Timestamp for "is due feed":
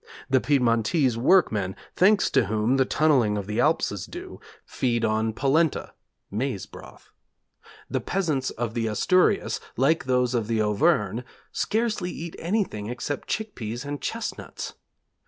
3.91-5.05